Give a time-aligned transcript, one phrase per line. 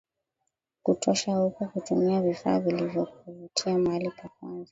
[0.83, 4.59] kutosha huko kutumia vifaa vilivyokuvutia mahali pa kwanza